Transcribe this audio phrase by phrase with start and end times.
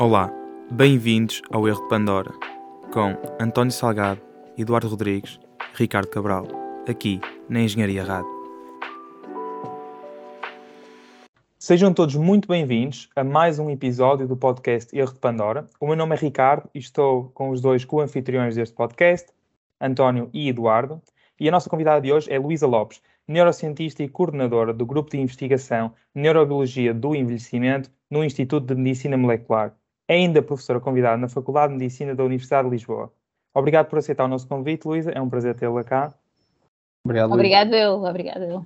[0.00, 0.32] Olá,
[0.70, 2.30] bem-vindos ao Erro de Pandora,
[2.92, 4.20] com António Salgado,
[4.56, 5.40] Eduardo Rodrigues
[5.74, 6.46] e Ricardo Cabral,
[6.88, 8.30] aqui na Engenharia Rádio.
[11.58, 15.66] Sejam todos muito bem-vindos a mais um episódio do podcast Erro de Pandora.
[15.80, 19.28] O meu nome é Ricardo e estou com os dois co-anfitriões deste podcast,
[19.80, 21.02] António e Eduardo.
[21.40, 25.18] E a nossa convidada de hoje é Luísa Lopes, neurocientista e coordenadora do Grupo de
[25.18, 29.74] Investigação Neurobiologia do Envelhecimento no Instituto de Medicina Molecular
[30.08, 33.12] é ainda professora convidada na Faculdade de Medicina da Universidade de Lisboa.
[33.54, 35.10] Obrigado por aceitar o nosso convite, Luísa.
[35.10, 36.14] É um prazer tê-la cá.
[37.04, 37.32] Obrigado.
[37.32, 38.64] Obrigado eu, obrigado eu.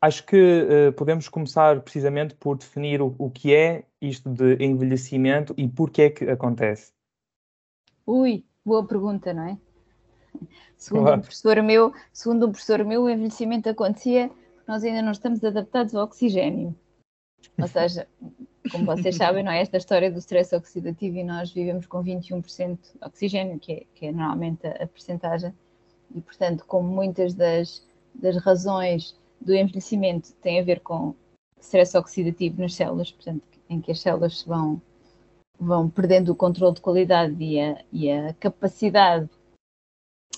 [0.00, 5.54] Acho que uh, podemos começar precisamente por definir o, o, que é isto de envelhecimento
[5.56, 6.92] e por que é que acontece.
[8.06, 9.58] Ui, boa pergunta, não é?
[10.76, 15.12] Segundo um professor meu, segundo um professor meu, o envelhecimento acontecia porque nós ainda não
[15.12, 16.74] estamos adaptados ao oxigênio.
[17.58, 18.06] Ou seja,
[18.70, 19.60] como vocês sabem, não é?
[19.60, 24.06] Esta história do stress oxidativo e nós vivemos com 21% de oxigênio, que é, que
[24.06, 25.54] é normalmente a, a percentagem,
[26.14, 31.14] e portanto, como muitas das, das razões do envelhecimento têm a ver com
[31.60, 34.80] stress oxidativo nas células, portanto, em que as células vão,
[35.58, 39.28] vão perdendo o controle de qualidade e a, e a capacidade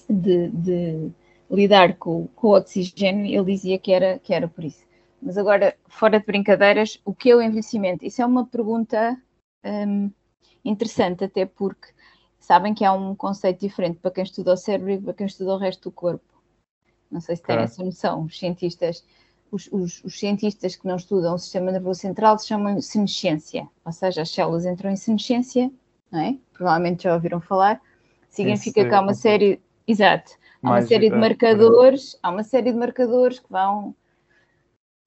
[0.09, 1.11] de, de
[1.51, 4.86] lidar com, com, o oxigênio, ele dizia que era, que era por isso.
[5.27, 8.05] Mas agora, fora de brincadeiras, o que é o envelhecimento?
[8.05, 9.21] Isso é uma pergunta
[9.65, 10.09] um,
[10.65, 11.89] interessante, até porque
[12.39, 15.55] sabem que há um conceito diferente para quem estuda o cérebro e para quem estuda
[15.55, 16.41] o resto do corpo.
[17.11, 18.23] Não sei se têm essa noção.
[18.23, 19.05] Os cientistas,
[19.51, 23.91] os, os, os, cientistas que não estudam o sistema nervoso central se chamam senescência, ou
[23.91, 25.73] seja, as células entram em senescência,
[26.09, 26.37] não é?
[26.53, 27.83] Provavelmente já ouviram falar.
[28.29, 30.31] Significa que há uma série, exato,
[30.63, 33.93] há uma série de marcadores, há uma série de marcadores que vão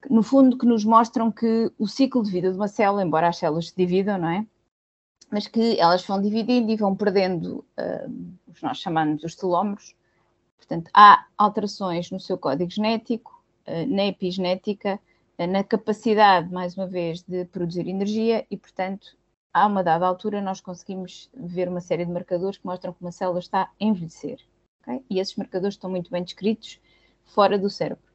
[0.08, 3.36] no fundo, que nos mostram que o ciclo de vida de uma célula, embora as
[3.36, 4.46] células se dividam, não é?
[5.30, 9.94] Mas que elas vão dividindo e vão perdendo uh, os nós chamamos os telómeros.
[10.56, 14.98] Portanto, há alterações no seu código genético, uh, na epigenética,
[15.38, 19.16] uh, na capacidade, mais uma vez, de produzir energia e, portanto,
[19.52, 23.12] a uma dada altura nós conseguimos ver uma série de marcadores que mostram que uma
[23.12, 24.40] célula está a envelhecer.
[24.82, 25.04] Okay?
[25.10, 26.80] E esses marcadores estão muito bem descritos
[27.24, 28.09] fora do cérebro.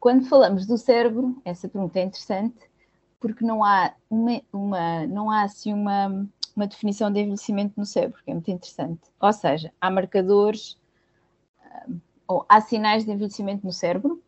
[0.00, 2.70] Quando falamos do cérebro, essa pergunta é interessante,
[3.18, 8.22] porque não há, uma, uma, não há assim uma, uma definição de envelhecimento no cérebro,
[8.24, 9.00] que é muito interessante.
[9.20, 10.78] Ou seja, há marcadores
[11.60, 11.86] ah,
[12.28, 14.22] ou há sinais de envelhecimento no cérebro,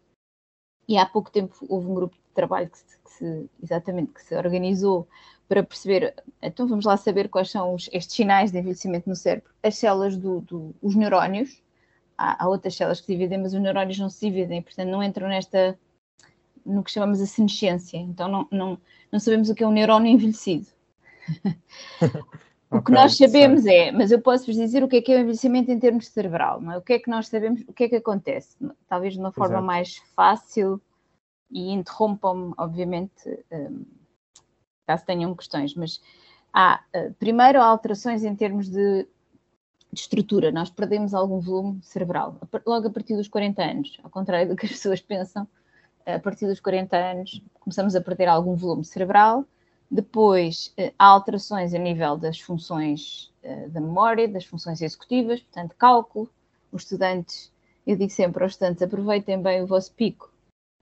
[0.88, 4.24] e há pouco tempo houve um grupo de trabalho que se, que se, exatamente que
[4.24, 5.06] se organizou
[5.48, 9.52] para perceber, então vamos lá saber quais são os, estes sinais de envelhecimento no cérebro.
[9.62, 11.62] As células dos do, neurónios,
[12.20, 15.02] há, há, outras células que se dividem, mas os neurónios não se dividem, portanto não
[15.02, 15.78] entram nesta,
[16.64, 17.96] no que chamamos a senescência.
[17.96, 18.78] Então não, não,
[19.10, 20.66] não sabemos o que é um neurónio envelhecido.
[22.70, 25.12] o que okay, nós sabemos é, mas eu posso vos dizer o que é que
[25.12, 26.76] é o envelhecimento em termos cerebral, é?
[26.76, 28.56] O que é que nós sabemos, o que é que acontece?
[28.86, 29.66] Talvez de uma forma Exato.
[29.66, 30.80] mais fácil
[31.50, 33.84] e interrompam-me, obviamente, um,
[34.86, 36.00] caso tenham questões, mas
[36.52, 39.06] há, uh, primeiro, há alterações em termos de
[39.92, 44.48] de estrutura, nós perdemos algum volume cerebral, logo a partir dos 40 anos, ao contrário
[44.48, 45.46] do que as pessoas pensam,
[46.06, 49.44] a partir dos 40 anos começamos a perder algum volume cerebral,
[49.90, 55.74] depois eh, há alterações a nível das funções eh, da memória, das funções executivas, portanto,
[55.76, 56.30] cálculo,
[56.70, 57.52] os estudantes,
[57.84, 60.32] eu digo sempre aos estudantes, aproveitem bem o vosso pico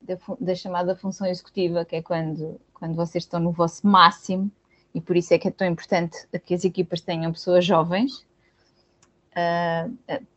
[0.01, 4.51] da, da chamada função executiva, que é quando, quando vocês estão no vosso máximo,
[4.95, 8.27] e por isso é que é tão importante que as equipas tenham pessoas jovens,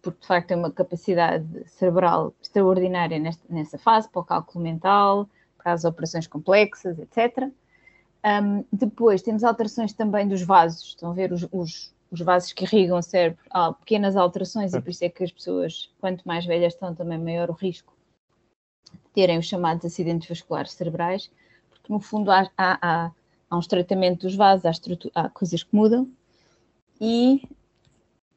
[0.01, 5.29] porque de facto tem uma capacidade cerebral extraordinária nesta, nessa fase, para o cálculo mental,
[5.57, 7.49] para as operações complexas, etc.
[8.23, 12.63] Um, depois temos alterações também dos vasos, estão a ver os, os, os vasos que
[12.63, 16.45] irrigam o cérebro, há pequenas alterações, e por isso é que as pessoas, quanto mais
[16.45, 17.93] velhas estão, também maior o risco
[18.91, 21.31] de terem os chamados acidentes vasculares cerebrais,
[21.69, 23.11] porque no fundo há, há, há,
[23.49, 24.71] há um estreitamento dos vasos, há,
[25.21, 26.07] há coisas que mudam,
[26.99, 27.41] e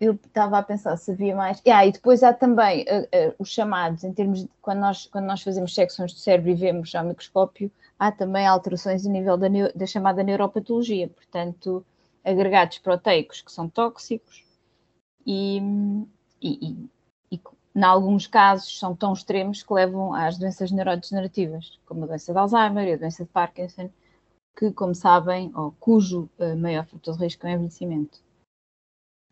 [0.00, 1.62] eu estava a pensar se havia mais.
[1.66, 5.26] Ah, e depois há também uh, uh, os chamados, em termos de quando nós, quando
[5.26, 9.48] nós fazemos secções do cérebro e vemos ao microscópio, há também alterações a nível da,
[9.74, 11.84] da chamada neuropatologia, portanto,
[12.24, 14.44] agregados proteicos que são tóxicos
[15.26, 15.58] e,
[16.40, 17.40] e, e, e
[17.74, 22.38] em alguns casos são tão extremos que levam às doenças neurodegenerativas, como a doença de
[22.38, 23.90] Alzheimer e a doença de Parkinson,
[24.56, 28.20] que, como sabem, ou cujo uh, maior fator de risco é o envelhecimento.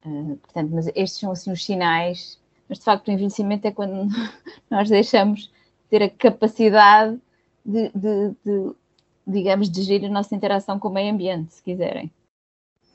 [0.04, 2.38] Uh, portanto, mas estes são assim os sinais,
[2.68, 4.08] mas de facto o envelhecimento é quando
[4.70, 5.50] nós deixamos de
[5.90, 7.20] ter a capacidade
[7.64, 8.74] de, de, de,
[9.26, 12.10] digamos, de gerir a nossa interação com o meio ambiente, se quiserem.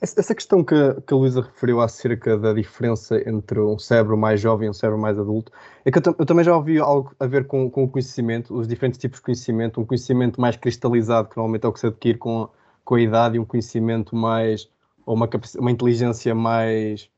[0.00, 0.74] Essa questão que,
[1.04, 5.00] que a Luísa referiu acerca da diferença entre um cérebro mais jovem e um cérebro
[5.00, 5.50] mais adulto,
[5.84, 8.68] é que eu, eu também já ouvi algo a ver com, com, o conhecimento, os
[8.68, 12.16] diferentes tipos de conhecimento, um conhecimento mais cristalizado, que normalmente é o que se adquire
[12.16, 12.48] com,
[12.84, 14.70] com a idade, e um conhecimento mais,
[15.08, 15.28] ou uma,
[15.58, 17.08] uma inteligência mais...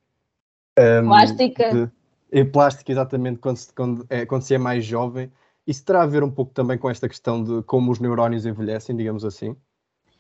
[0.78, 1.74] Um, plástica.
[1.74, 1.90] De,
[2.30, 5.30] é plástica, exatamente, quando se, quando, é, quando se é mais jovem.
[5.66, 8.96] Isso terá a ver um pouco também com esta questão de como os neurónios envelhecem,
[8.96, 9.56] digamos assim?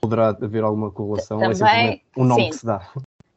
[0.00, 1.38] Poderá haver alguma correlação?
[1.38, 2.50] Também, é um nome sim.
[2.50, 2.90] que se dá.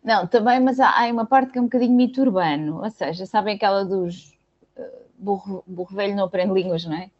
[0.03, 3.27] Não, também, mas há, há, uma parte que é um bocadinho mito urbano, ou seja,
[3.27, 4.33] sabem aquela dos
[4.75, 4.81] uh,
[5.17, 7.11] burro, burro velho não aprende línguas, não é?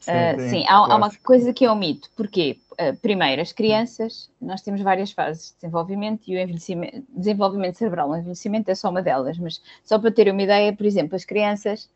[0.00, 2.10] Sim, uh, sim, sim há, há, uma coisa que é um mito.
[2.16, 2.58] Porquê?
[2.72, 8.08] Uh, primeiro, as crianças, nós temos várias fases de desenvolvimento e o envelhecimento, desenvolvimento cerebral,
[8.08, 11.24] o envelhecimento é só uma delas, mas só para ter uma ideia, por exemplo, as
[11.24, 11.90] crianças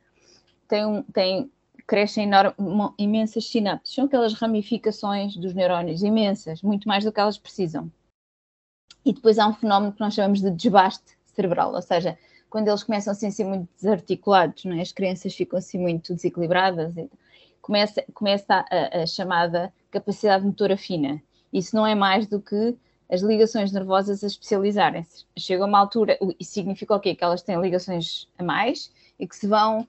[0.68, 1.50] têm, têm
[1.86, 2.54] crescem enorme,
[2.98, 7.90] imensas sinapses, são aquelas ramificações dos neurónios imensas, muito mais do que elas precisam.
[9.04, 12.18] E depois há um fenómeno que nós chamamos de desbaste cerebral, ou seja,
[12.48, 14.80] quando eles começam assim a ser muito desarticulados, é?
[14.80, 16.94] as crianças ficam assim muito desequilibradas,
[17.64, 21.22] começa, começa a, a chamada capacidade motora fina.
[21.50, 22.76] Isso não é mais do que
[23.10, 25.24] as ligações nervosas a especializarem-se.
[25.38, 27.14] Chega uma altura, isso significa o quê?
[27.14, 29.88] Que elas têm ligações a mais e que se vão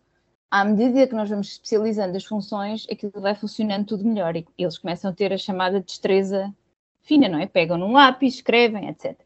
[0.49, 4.77] à medida que nós vamos especializando as funções, aquilo vai funcionando tudo melhor e eles
[4.77, 6.55] começam a ter a chamada destreza
[7.01, 7.45] fina, não é?
[7.45, 9.19] Pegam num lápis, escrevem, etc.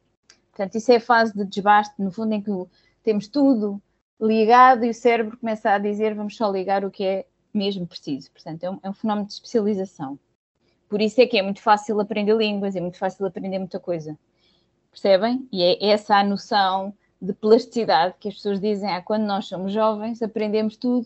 [0.49, 2.51] Portanto, isso é a fase de desbaste, no fundo, em que
[3.03, 3.79] temos tudo
[4.19, 8.31] ligado e o cérebro começa a dizer vamos só ligar o que é mesmo preciso.
[8.31, 10.19] Portanto, é um, é um fenómeno de especialização.
[10.89, 14.17] Por isso é que é muito fácil aprender línguas, é muito fácil aprender muita coisa.
[14.91, 15.47] Percebem?
[15.51, 19.71] E é essa a noção de plasticidade que as pessoas dizem, ah, quando nós somos
[19.71, 21.05] jovens aprendemos tudo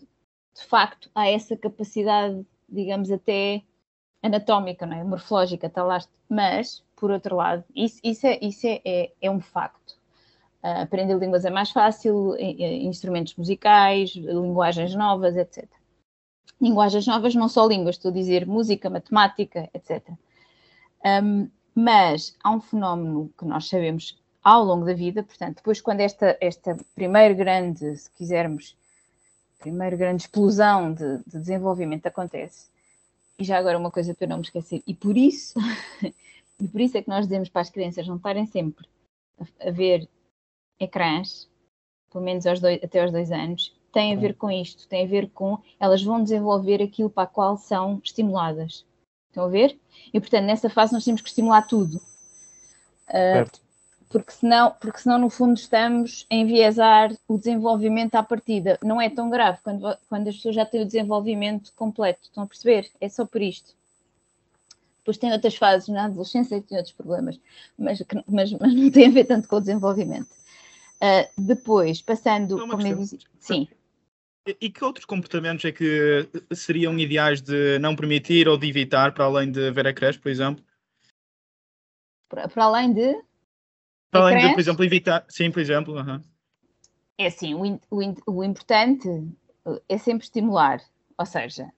[0.54, 3.62] de facto há essa capacidade, digamos, até
[4.22, 5.04] anatómica, não é?
[5.04, 6.12] morfológica, talaste.
[6.28, 9.92] Mas, por outro lado, isso, isso, é, isso é, é, é um facto.
[10.62, 15.68] Uh, aprender línguas é mais fácil, instrumentos musicais, linguagens novas, etc.
[16.60, 20.08] Linguagens novas, não só línguas, estou a dizer música, matemática, etc.
[21.04, 26.00] Um, mas há um fenómeno que nós sabemos ao longo da vida, portanto, depois quando
[26.00, 28.76] esta, esta primeira grande, se quisermos,
[29.58, 32.68] primeira grande explosão de, de, desenvolvimento acontece.
[33.38, 35.58] E já agora uma coisa para não me esquecer, e por isso,
[36.60, 38.86] e por isso é que nós dizemos para as crianças não estarem sempre
[39.40, 40.08] a, a ver
[40.78, 41.48] ecrãs,
[42.12, 45.08] pelo menos aos dois, até aos dois anos, tem a ver com isto, tem a
[45.08, 48.84] ver com elas vão desenvolver aquilo para a qual são estimuladas.
[49.28, 49.78] Estão a ver?
[50.12, 51.96] E portanto, nessa fase nós temos que estimular tudo.
[53.08, 53.48] Uh,
[54.08, 58.78] porque senão, porque senão no fundo estamos a enviesar o desenvolvimento à partida.
[58.82, 62.46] Não é tão grave quando, quando as pessoas já têm o desenvolvimento completo, estão a
[62.46, 62.90] perceber?
[63.00, 63.74] É só por isto.
[64.98, 67.38] Depois tem outras fases na adolescência e tem outros problemas,
[67.78, 70.30] mas, mas, mas não tem a ver tanto com o desenvolvimento.
[70.96, 73.68] Uh, depois, passando, como eu disse, sim.
[74.46, 79.24] E que outros comportamentos é que seriam ideais de não permitir ou de evitar, para
[79.24, 80.62] além de ver a creche, por exemplo?
[82.28, 83.22] Para, para além de?
[84.10, 85.24] Para além de, por exemplo, evitar.
[85.30, 85.94] Sim, por exemplo.
[85.94, 86.20] Uhum.
[87.16, 89.08] É assim, o, o, o importante
[89.66, 90.80] eh, é sempre estimular.
[91.16, 91.72] Ou seja,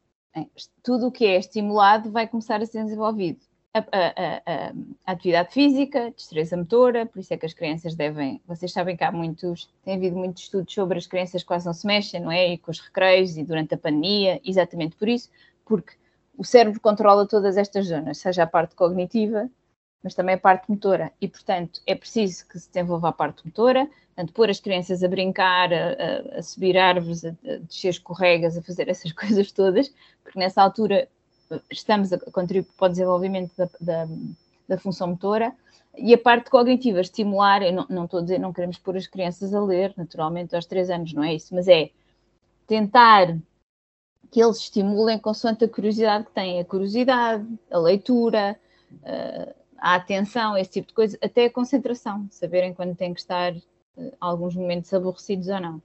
[0.83, 3.41] tudo o que é estimulado vai começar a ser desenvolvido.
[3.77, 4.71] A, a,
[5.07, 8.41] a, atividade física, destreza motora, por isso é que as crianças devem.
[8.47, 11.75] Vocês sabem que há muitos, tem havido muitos estudos sobre as crianças que quase não
[11.75, 12.55] se mexem, não é?
[12.55, 15.31] E com os recreios e durante a pandemia, exatamente por isso,
[15.67, 15.93] porque
[16.39, 19.51] o cérebro controla todas estas zonas, seja a parte cognitiva,
[20.03, 21.13] mas também a parte motora.
[21.21, 25.09] E, portanto, é preciso que se desenvolva a parte motora, portanto, pôr as crianças a
[25.09, 29.93] brincar, a, a, subir árvores, a, a, descer escorregas, a fazer essas coisas todas,
[30.23, 31.09] porque nessa altura
[31.71, 34.09] estamos a contribuir para o desenvolvimento da, da,
[34.69, 35.55] da função motora.
[35.97, 39.07] E a parte cognitiva, estimular, eu não, não estou a dizer, não queremos pôr as
[39.07, 41.91] crianças a ler, naturalmente, aos três anos, não é isso, mas é
[42.67, 43.39] tentar
[44.31, 48.59] que eles estimulem consoante a curiosidade que têm, a curiosidade, a leitura,
[48.93, 53.55] uh, a atenção, esse tipo de coisa, até a concentração, saberem quando têm que estar
[53.55, 55.83] uh, alguns momentos aborrecidos ou não.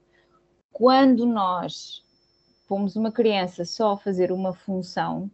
[0.74, 2.04] Quando nós
[2.68, 5.30] pomos uma criança só a fazer uma função,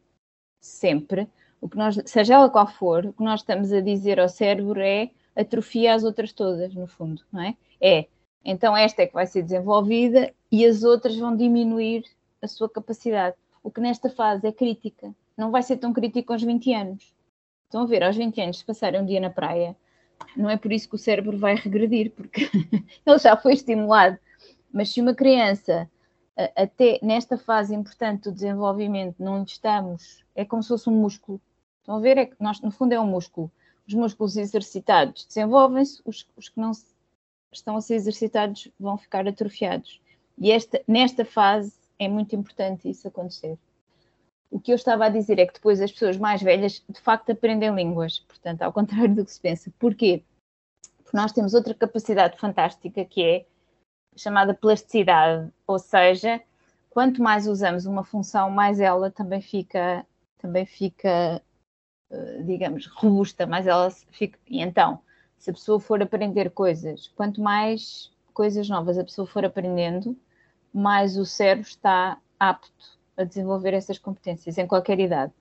[0.59, 1.27] sempre,
[1.59, 4.79] o que nós, seja ela qual for, o que nós estamos a dizer ao cérebro
[4.79, 7.55] é atrofia as outras todas, no fundo, não é?
[7.81, 8.07] É,
[8.43, 12.03] então esta é que vai ser desenvolvida e as outras vão diminuir
[12.41, 13.35] a sua capacidade.
[13.63, 15.13] O que nesta fase é crítica.
[15.35, 17.13] Não vai ser tão crítico aos 20 anos.
[17.65, 19.75] Estão a ver, aos 20 anos, se passarem um dia na praia,
[20.35, 22.49] não é por isso que o cérebro vai regredir, porque
[23.05, 24.17] ele já foi estimulado.
[24.71, 25.89] Mas se uma criança,
[26.55, 31.41] até nesta fase importante do desenvolvimento, não estamos, é como se fosse um músculo.
[31.79, 32.17] Estão a ver?
[32.17, 33.51] É que nós, no fundo, é um músculo.
[33.87, 36.71] os músculos exercitados desenvolvem-se, os, os, que não
[37.51, 39.99] estão a ser exercitados vão ficar atrofiados.
[40.37, 43.57] E esta, nesta fase é muito importante isso acontecer.
[44.51, 47.31] O que eu estava a dizer é que depois as pessoas mais velhas de facto
[47.31, 49.73] aprendem línguas, portanto, ao contrário do que se pensa.
[49.79, 50.23] Porquê?
[51.03, 53.45] Porque nós temos outra capacidade fantástica que é
[54.17, 56.41] chamada plasticidade, ou seja,
[56.89, 60.05] quanto mais usamos uma função, mais ela também fica,
[60.39, 61.41] também fica,
[62.09, 64.39] eh, digamos, robusta, mais ela fica.
[64.47, 64.99] E então,
[65.37, 70.17] se a pessoa for aprender coisas, quanto mais coisas novas a pessoa for aprendendo,
[70.73, 75.33] mais o cérebro está apto a desenvolver essas competências em qualquer idade.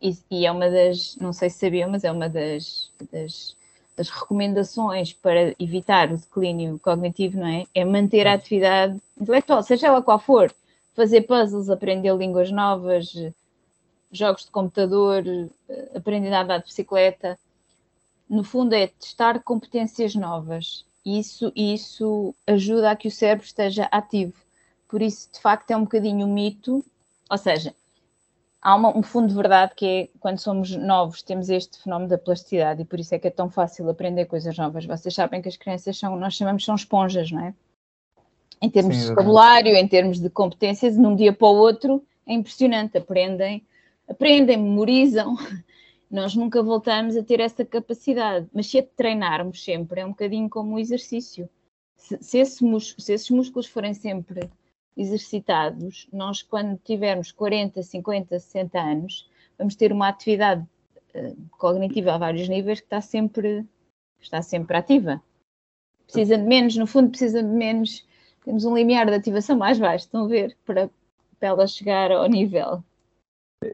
[0.00, 3.56] E, e é uma das, não sei se sabiam, mas é uma das, das
[3.96, 7.66] as recomendações para evitar o declínio cognitivo, não é?
[7.74, 10.52] É manter a atividade intelectual, seja ela qual for.
[10.94, 13.12] Fazer puzzles, aprender línguas novas,
[14.10, 15.24] jogos de computador,
[15.94, 17.38] aprender a andar de bicicleta.
[18.28, 20.84] No fundo, é testar competências novas.
[21.04, 24.34] Isso, isso ajuda a que o cérebro esteja ativo.
[24.88, 26.84] Por isso, de facto, é um bocadinho um mito.
[27.30, 27.74] Ou seja,
[28.62, 32.16] há uma, um fundo de verdade que é quando somos novos temos este fenómeno da
[32.16, 34.86] plasticidade e por isso é que é tão fácil aprender coisas novas.
[34.86, 37.54] Vocês sabem que as crianças são, nós chamamos são esponjas, não é?
[38.62, 42.02] Em termos Sim, de vocabulário, em termos de competências, de um dia para o outro
[42.24, 43.66] é impressionante, aprendem,
[44.08, 45.36] aprendem, memorizam.
[46.08, 50.48] Nós nunca voltamos a ter essa capacidade, mas se a treinarmos sempre, é um bocadinho
[50.48, 51.48] como o exercício.
[51.96, 52.64] Se, se, esse,
[52.98, 54.50] se esses músculos forem sempre
[54.96, 60.66] exercitados, nós quando tivermos 40, 50, 60 anos, vamos ter uma atividade
[61.14, 63.66] uh, cognitiva a vários níveis que está sempre,
[64.20, 65.22] está sempre ativa.
[66.04, 68.06] Precisa de menos, no fundo precisa de menos,
[68.44, 70.90] temos um limiar de ativação mais baixo, estão a ver, para,
[71.38, 72.82] para ela chegar ao nível.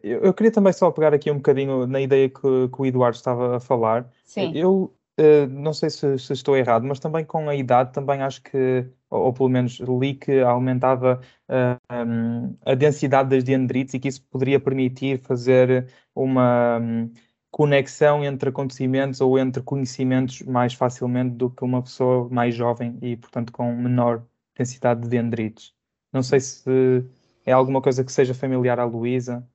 [0.03, 3.17] Eu, eu, queria também só pegar aqui um bocadinho na ideia que, que o Eduardo
[3.17, 4.11] estava a falar.
[4.23, 4.53] Sim.
[4.55, 8.43] Eu uh, não sei se, se, estou errado, mas também com a idade também acho
[8.43, 11.53] que ou, ou pelo menos li que aumentava uh,
[11.91, 17.11] eh, um, a densidade das dendrites e que isso poderia permitir fazer uma um,
[17.51, 23.17] conexão entre acontecimentos ou entre conhecimentos mais facilmente do que uma pessoa mais jovem e,
[23.17, 24.23] portanto, com menor
[24.57, 25.73] densidade de dendrites.
[26.13, 27.05] Não sei se
[27.45, 29.47] é alguma coisa que seja familiar à Luísa.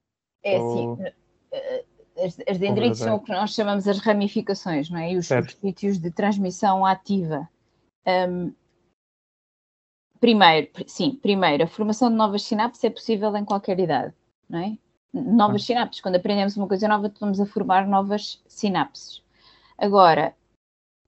[0.44, 0.98] É ou...
[0.98, 1.04] sim.
[1.52, 1.84] Eh,
[2.18, 5.14] as, as dendrites são o que nós chamamos as ramificações, não é?
[5.14, 7.48] E os, os sítios de transmissão ativa.
[8.06, 8.54] Um,
[10.24, 14.14] Primeiro, sim, primeiro, a formação de novas sinapses é possível em qualquer idade,
[14.50, 14.78] não é?
[15.14, 15.66] Novas ah.
[15.66, 19.22] sinapses, quando aprendemos uma coisa nova, estamos a formar novas sinapses.
[19.78, 20.34] Agora,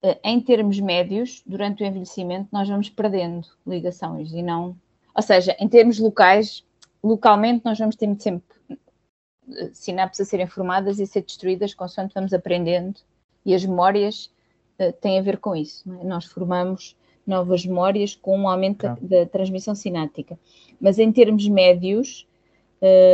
[0.04, 4.76] eh, em termos médios, durante o envelhecimento, nós vamos perdendo ligações e não.
[5.16, 6.66] Ou seja, em termos locais,
[7.02, 12.14] localmente, nós vamos ter sempre eh, sinapses a serem formadas e a ser destruídas consoante
[12.14, 13.00] vamos aprendendo,
[13.46, 14.30] e as memórias
[14.78, 15.90] uh, têm a ver com isso.
[16.02, 16.04] É?
[16.04, 18.98] Nós formamos novas memórias com um aumento ah.
[19.02, 20.38] da, da, transmissão sináptica.
[20.80, 22.28] Mas em termos médios,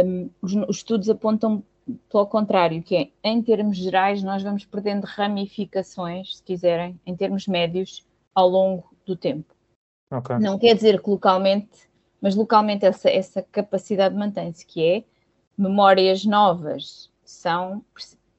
[0.06, 1.64] um, os, os, estudos apontam
[2.10, 7.48] pelo contrário, que é, em termos gerais, nós vamos perdendo ramificações, se quiserem, em termos
[7.48, 9.54] médios, ao longo do tempo.
[10.12, 10.38] Okay.
[10.40, 11.90] Não quer dizer que localmente,
[12.22, 15.04] mas localmente essa, essa capacidade mantém-se, que é
[15.58, 17.84] memórias novas são,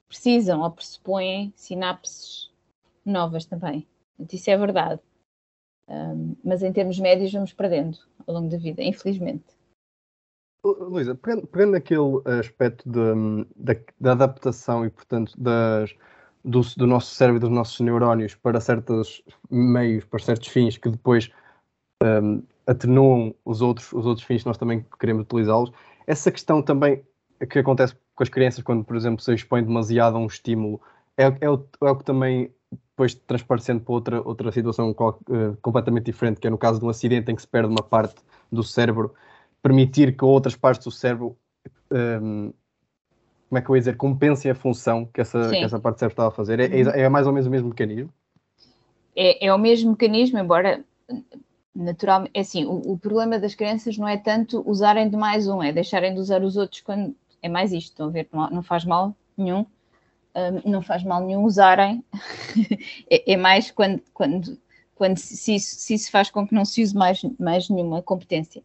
[0.07, 2.51] precisam ou pressupõem sinapses
[3.05, 3.87] novas também.
[4.31, 5.01] Isso é verdade.
[5.87, 9.43] Um, mas em termos médios vamos perdendo ao longo da vida, infelizmente.
[10.65, 15.93] Luísa, pegando aquele aspecto de, da, da, adaptação e, portanto, das,
[16.43, 20.89] do, do, nosso cérebro e dos nossos neurónios para certos meios, para certos fins que
[20.89, 21.29] depois
[22.01, 25.71] um, atenuam os outros, os outros fins que nós também queremos utilizá-los,
[26.07, 27.03] essa questão também
[27.49, 30.79] que acontece com as crianças quando, por exemplo, se expõe demasiado a um estímulo,
[31.17, 32.53] é, é, o, é o que também
[32.89, 36.89] depois transparecendo para outra, outra situação uh, completamente diferente, que é no caso de um
[36.89, 38.15] acidente em que se perde uma parte
[38.51, 39.13] do cérebro,
[39.61, 41.37] permitir que outras partes do cérebro,
[41.91, 42.53] um, ehm,
[43.49, 45.99] como é que eu ia dizer, compensem a função que essa, que essa parte do
[45.99, 46.59] cérebro estava a fazer.
[46.59, 48.11] É, é, é, mais ou menos o mesmo mecanismo?
[49.15, 50.83] É, é o mesmo mecanismo, embora
[51.75, 55.61] naturalmente, é assim, o, o, problema das crianças não é tanto usarem de mais um,
[55.61, 58.63] é deixarem de usar os outros quando é mais isto, estão a ver, não, não
[58.63, 59.65] faz mal nenhum
[60.65, 62.03] não faz mal nenhum usarem,
[63.09, 64.59] é, é, mais quando, quando,
[64.95, 68.63] quando se, isso, se isso faz com que não se use mais, mais nenhuma competência.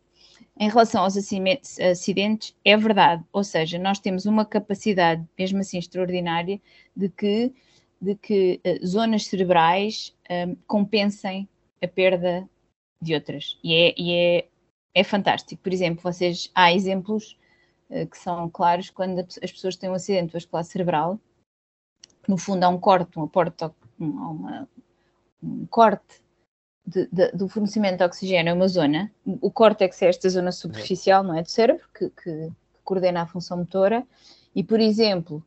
[0.59, 6.61] Em relação aos acidentes, é verdade, ou seja, nós temos uma capacidade, mesmo assim extraordinária,
[6.97, 7.53] de que,
[8.01, 11.49] de que uh, zonas cerebrais um, compensem
[11.81, 12.49] a perda
[13.01, 13.57] de outras.
[13.63, 14.49] E é, e é,
[14.95, 15.63] é fantástico.
[15.63, 17.39] Por exemplo, vocês há exemplos
[17.91, 21.21] uh, que são claros quando as pessoas têm um acidente vascular cerebral
[22.29, 23.65] no fundo há um corte, um aporte,
[23.99, 24.69] uma,
[25.43, 26.23] um corte
[26.87, 29.11] de, de, do fornecimento de oxigênio a uma zona.
[29.41, 31.43] O córtex é esta zona superficial, não é?
[31.43, 32.53] Do cérebro, que, que
[32.85, 34.07] coordena a função motora.
[34.55, 35.45] E, por exemplo,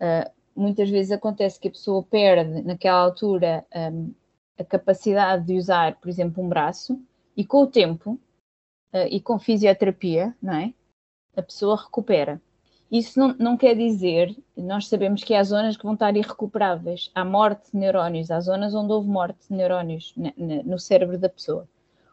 [0.00, 4.12] uh, muitas vezes acontece que a pessoa perde, naquela altura, um,
[4.58, 7.00] a capacidade de usar, por exemplo, um braço,
[7.36, 8.12] e com o tempo
[8.92, 10.74] uh, e com fisioterapia, não é?
[11.36, 12.40] A pessoa recupera.
[12.92, 17.10] Isso não, não, quer dizer, nós sabemos que há zonas que vão estar irrecuperáveis.
[17.14, 21.66] Há morte de neurónios, há zonas onde houve morte de neurónios no cérebro da pessoa.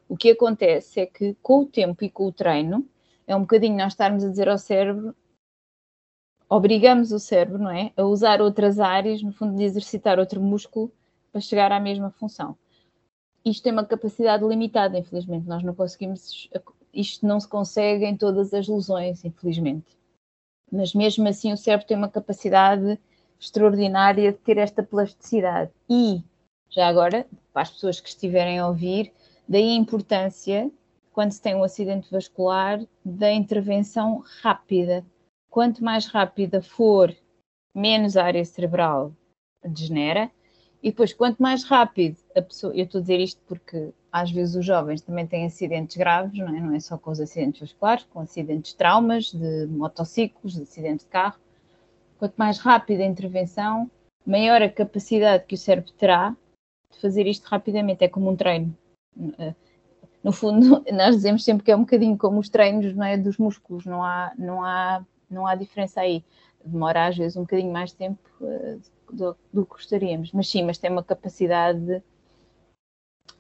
[0.08, 2.88] O que acontece é que com o tempo e com o treino,
[3.28, 5.14] é um bocadinho nós estarmos a dizer ao cérebro,
[6.48, 7.92] obrigamos o cérebro, não é?
[7.98, 10.94] A usar outras áreas, no fundo, de exercitar outro músculo
[11.30, 12.58] para chegar à mesma função.
[13.44, 15.46] Isto tem uma capacidade limitada, infelizmente.
[15.46, 16.50] Nós não conseguimos,
[16.94, 19.99] isto não se consegue em todas as lesões, infelizmente
[20.72, 23.00] mas mesmo assim o cérebro tem uma capacidade
[23.40, 25.72] extraordinária de ter esta plasticidade.
[25.90, 26.22] E,
[26.70, 29.12] já agora, para as pessoas que estiverem a ouvir,
[29.48, 30.70] daí a importância,
[31.12, 35.06] quando se tem um acidente vascular, da intervenção rápida.
[35.50, 37.16] Quanto mais rápida for,
[37.74, 39.14] menos a área cerebral
[39.64, 40.30] degenera,
[40.82, 44.56] e depois, quanto mais rápido a pessoa, eu estou a dizer isto porque às vezes
[44.56, 46.60] os jovens também têm acidentes graves, não é?
[46.60, 51.06] Não é só com os acidentes vasculares, com acidentes de traumas, de motociclos, de acidentes
[51.06, 51.40] de carro.
[52.18, 53.90] Quanto mais rápida a intervenção,
[54.26, 56.36] maior a capacidade que o cérebro terá
[56.92, 58.04] de fazer isto rapidamente.
[58.04, 58.76] É como um treino.
[60.24, 63.38] No fundo, nós dizemos sempre que é um bocadinho como os treinos não é, dos
[63.38, 66.24] músculos, não há, não, há, não há diferença aí.
[66.64, 68.82] Demora às vezes um bocadinho mais tempo uh,
[69.12, 72.04] do, do que gostaríamos, mas sim, mas tem uma capacidade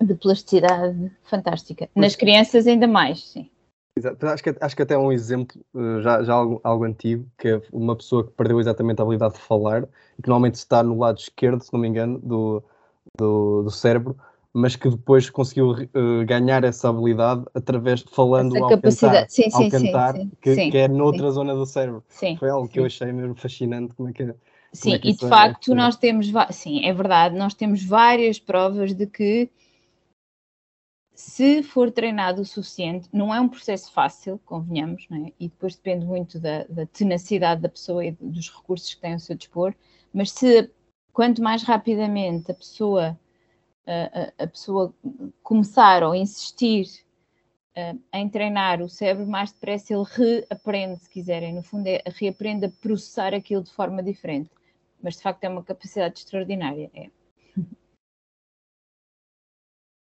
[0.02, 1.90] de de plasticidade fantástica.
[1.96, 3.50] Nas crianças, ainda mais, sim.
[3.96, 4.26] Exato.
[4.28, 7.50] Acho que, acho que até é um exemplo, eh, já, já algo, algo, antigo, que
[7.50, 9.84] é uma pessoa que perdeu exatamente a habilidade de falar,
[10.18, 12.64] e que normalmente está no lado esquerdo, se não me engano, do,
[13.18, 14.16] do, do cérebro,
[14.54, 19.14] mas que depois conseguiu uh, ganhar essa habilidade através falando essa ao capacidade.
[19.14, 22.04] cantar, sim, sim, ao cantar sim, que, que, é noutra zona do cérebro.
[22.40, 24.36] Foi algo que eu achei mesmo fascinante como é que é.
[24.72, 28.40] Sim, é e de é facto é nós temos, sim, é verdade, nós temos várias
[28.40, 29.50] provas de que
[31.20, 35.34] se for treinado o suficiente, não é um processo fácil, convenhamos, é?
[35.38, 39.20] e depois depende muito da, da, tenacidade da pessoa e dos recursos que tem ao
[39.20, 39.76] seu dispor,
[40.14, 40.72] mas se
[41.12, 43.20] quanto mais rapidamente a pessoa,
[43.86, 44.94] a, a pessoa
[45.44, 46.88] começar ou insistir
[48.14, 52.70] em treinar o cérebro, mais depressa ele reaprende, se quiserem, no fundo é reaprende a
[52.70, 54.50] processar aquilo de forma diferente,
[55.04, 56.90] mas de facto é uma capacidade extraordinária.
[56.96, 57.10] É.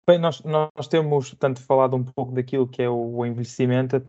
[0.09, 4.05] Bem, nós, nós temos, portanto, falado um pouco daquilo que é o envelhecimento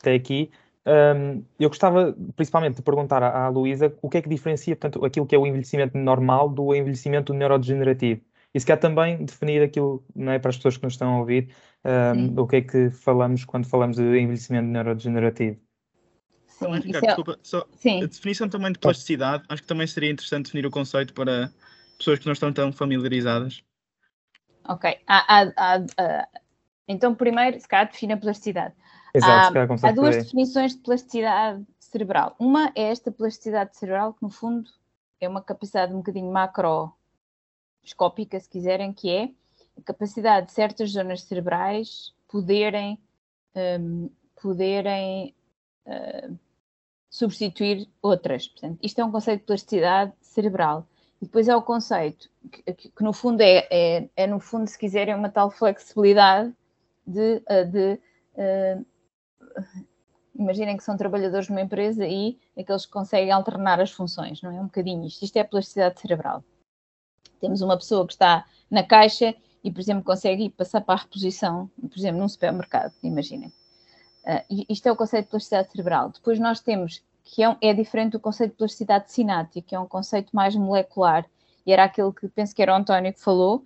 [0.00, 0.50] até aqui.
[0.86, 5.04] Um, eu gostava, principalmente, de perguntar à, à Luísa o que é que diferencia, portanto,
[5.04, 8.22] aquilo que é o envelhecimento normal do envelhecimento neurodegenerativo.
[8.54, 11.18] E se quer também definir aquilo, não é, para as pessoas que nos estão a
[11.20, 11.50] ouvir,
[11.84, 15.58] um, o que é que falamos quando falamos de envelhecimento neurodegenerativo.
[16.46, 17.06] Sim, também, Ricardo, é...
[17.08, 18.02] desculpa, só Sim.
[18.02, 21.52] a definição também de plasticidade, acho que também seria interessante definir o conceito para
[21.98, 23.62] pessoas que não estão tão familiarizadas.
[24.68, 24.98] Ok.
[25.06, 26.28] Há, há, há,
[26.86, 28.74] então, primeiro, se calhar, define a plasticidade.
[29.14, 32.36] Exato, há, há duas definições de plasticidade cerebral.
[32.38, 34.70] Uma é esta plasticidade cerebral, que no fundo
[35.20, 39.30] é uma capacidade um bocadinho macroscópica, se quiserem, que é
[39.76, 42.98] a capacidade de certas zonas cerebrais poderem,
[43.80, 45.34] um, poderem
[45.86, 46.38] uh,
[47.08, 48.48] substituir outras.
[48.48, 50.86] Portanto, isto é um conceito de plasticidade cerebral.
[51.20, 54.78] Depois é o conceito, que, que, que no fundo é, é, é, no fundo, se
[54.78, 56.54] quiserem, uma tal flexibilidade
[57.04, 58.00] de, eh, de
[58.34, 58.86] uh,
[60.38, 64.60] imaginem que são trabalhadores numa empresa e aqueles que conseguem alternar as funções, não é?
[64.60, 65.24] Um bocadinho isto.
[65.24, 66.44] Isto é plasticidade cerebral.
[67.40, 71.02] Temos uma pessoa que está na caixa e, por exemplo, consegue ir passar para a
[71.02, 73.52] reposição, por exemplo, num supermercado, imaginem.
[74.24, 76.10] Uh, isto é o conceito de plasticidade cerebral.
[76.10, 79.86] Depois nós temos que é, é diferente do conceito de plasticidade sináptica, que é um
[79.86, 81.26] conceito mais molecular,
[81.66, 83.62] e era aquele que penso que era o António que falou,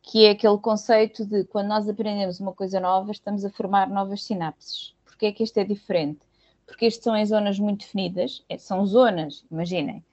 [0.00, 4.22] que é aquele conceito de quando nós aprendemos uma coisa nova, estamos a formar novas
[4.22, 4.94] sinapses.
[5.04, 6.20] Porquê é que isto é diferente?
[6.64, 10.04] Porque isto são em zonas muito definidas, é, são zonas, imaginem.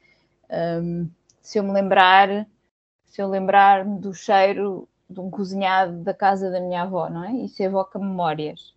[0.49, 1.07] Um,
[1.39, 2.47] se eu me lembrar,
[3.05, 7.31] se eu lembrar-me do cheiro de um cozinhado da casa da minha avó, não é?
[7.31, 8.73] Isso evoca memórias.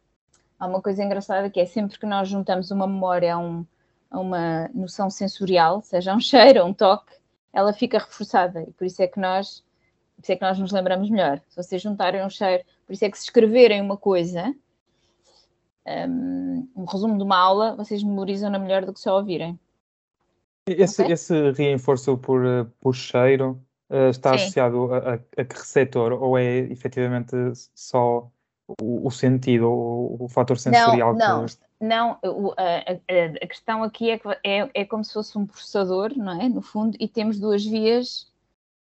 [0.58, 3.64] Há uma coisa engraçada que é sempre que nós juntamos uma memória a um,
[4.10, 7.14] a uma noção sensorial, seja um cheiro ou um toque,
[7.52, 9.64] ela fica reforçada e por isso é que nós,
[10.16, 11.40] por isso é que nós nos lembramos melhor.
[11.48, 14.54] Se vocês juntarem um cheiro, por isso é que se escreverem uma coisa,
[15.86, 19.58] um, um resumo de uma aula, vocês memorizam-na melhor do que só ouvirem.
[20.66, 21.14] Esse, okay?
[21.14, 22.42] esse reforço por,
[22.80, 24.44] por cheiro uh, está Sim.
[24.44, 27.34] associado a, a, a, que receptor ou é efetivamente
[27.74, 28.30] só
[28.80, 31.14] o, o sentido, o, o fator sensorial?
[31.14, 31.56] Não, que...
[31.80, 32.18] não,
[32.56, 36.48] a, a, questão aqui é que é, é como se fosse um processador, não é?
[36.48, 38.30] No fundo, e temos duas vias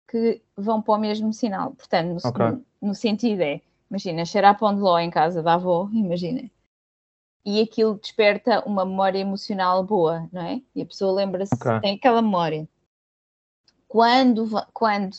[0.09, 1.73] que vão para o mesmo sinal.
[1.73, 2.47] Portanto, no, okay.
[2.47, 6.51] no, no sentido é, imagina, cheirar pão de ló em casa da avó, imagina,
[7.45, 10.61] e aquilo desperta uma memória emocional boa, não é?
[10.75, 11.81] E a pessoa lembra-se, okay.
[11.81, 12.69] tem aquela memória.
[13.87, 15.17] Quando, quando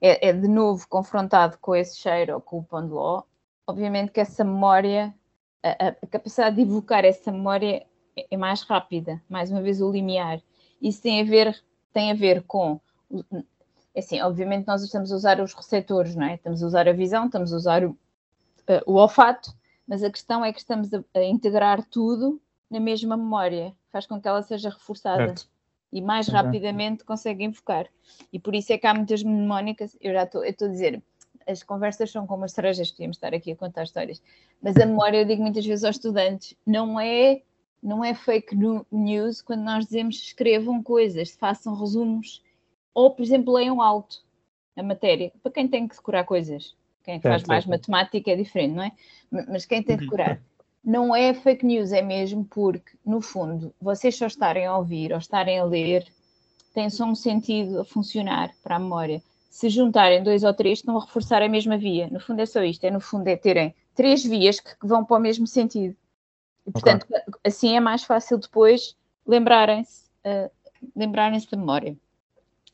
[0.00, 3.22] é, é, de novo confrontado com esse cheiro ou com o pão de ló,
[3.66, 5.14] obviamente que essa memória,
[5.62, 9.90] a, a, capacidade de evocar essa memória é, é mais rápida, mais uma vez o
[9.90, 10.40] limiar.
[10.80, 12.80] Isso tem a ver, tem a ver com
[13.94, 16.34] é assim, obviamente nós estamos a usar os receptores, não é?
[16.34, 17.98] Estamos a usar a visão, estamos a usar o,
[18.86, 19.52] o olfato,
[19.86, 22.40] mas a questão é que estamos a, a, integrar tudo
[22.70, 25.48] na mesma memória, faz com que ela seja reforçada certo.
[25.90, 27.86] e mais rapidamente consegue invocar.
[28.32, 31.02] E por isso é que há muitas mnemónicas, eu já estou a dizer,
[31.48, 34.22] as conversas são como as cerejas, podíamos estar aqui a contar histórias,
[34.62, 37.42] mas a memória, eu digo muitas vezes aos estudantes, não é,
[37.82, 38.54] não é fake
[38.92, 42.42] news quando nós dizemos escrevam coisas, façam resumos,
[42.94, 44.22] ou, por exemplo, leiam alto
[44.76, 46.76] a matéria, para quem tem que decorar coisas.
[47.04, 48.92] Quem faz mais matemática é diferente, não é?
[49.30, 50.10] Mas quem tem que uhum.
[50.10, 50.42] decorar.
[50.84, 55.18] Não é fake news, é mesmo porque, no fundo, vocês só estarem a ouvir ou
[55.18, 56.06] estarem a ler
[56.74, 59.22] tem só um sentido a funcionar para a memória.
[59.48, 62.08] Se juntarem dois ou três, estão a reforçar a mesma via.
[62.08, 65.16] No fundo é só isto, é no fundo é terem três vias que, vão para
[65.16, 65.96] o mesmo sentido.
[66.66, 67.22] E, portanto, okay.
[67.44, 70.50] assim é mais fácil depois lembrarem-se uh,
[70.94, 71.96] lembrarem-se da memória.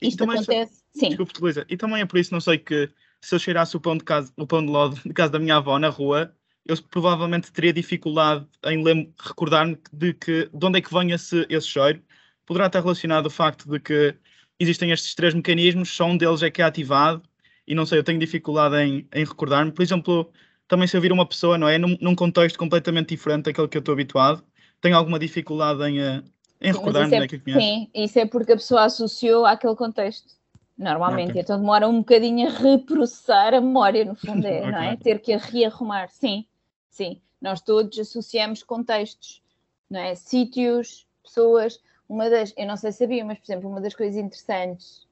[0.00, 0.82] Isto acontece.
[0.92, 1.08] Sim.
[1.08, 1.64] Desculpe, Luísa.
[1.68, 4.32] E também é por isso, não sei que se eu cheirasse o pão de casa,
[4.37, 6.34] o pão de ló de casa da minha avó na rua,
[6.66, 11.66] eu provavelmente teria dificuldade em recordar-me de que de onde é que vem esse, esse
[11.66, 12.02] cheiro.
[12.46, 14.14] Poderá estar relacionado o facto de que
[14.59, 17.23] existem estes três mecanismos, só um deles é que é ativado,
[17.67, 19.73] e não sei, eu tenho dificuldade em, em recordar-me.
[19.73, 20.31] Por exemplo,
[20.69, 21.79] também se eu vir uma pessoa, não é?
[21.79, 24.45] Num, num contexto completamente diferente daquele que eu estou habituado,
[24.81, 26.23] tenho alguma dificuldade em, eh,
[26.61, 27.61] em recordar-me é, que conhece.
[27.61, 30.35] Sim, isso é porque a pessoa associou àquele contexto.
[30.77, 31.43] Normalmente, okay.
[31.43, 34.71] então demora um bocadinho a reprocessar a memória, no fundo, é, okay.
[34.71, 34.97] não é?
[34.97, 36.09] Ter que a rearrumar.
[36.11, 36.45] Sim,
[36.90, 37.21] sim.
[37.40, 39.40] Nós todos associamos contextos,
[39.88, 40.14] não é?
[40.14, 41.81] Sítios, pessoas.
[42.09, 45.07] Uma das, eu não sei se sabia, mas, por exemplo, uma das coisas interessantes,